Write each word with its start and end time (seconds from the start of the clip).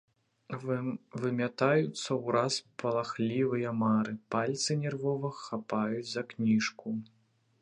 Вымятаюцца 1.25 2.11
ўраз 2.25 2.53
палахлівыя 2.85 3.69
мары, 3.85 4.13
пальцы 4.37 4.81
нервова 4.83 5.29
хапаюць 5.45 6.09
за 6.15 6.21
кніжку. 6.35 7.01